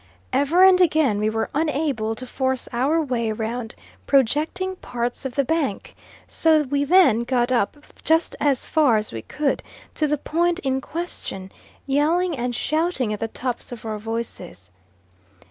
[0.33, 3.75] Ever and again we were unable to force our way round
[4.07, 5.93] projecting parts of the bank,
[6.25, 9.61] so we then got up just as far as we could
[9.93, 11.51] to the point in question,
[11.85, 14.71] yelling and shouting at the tops of our voices.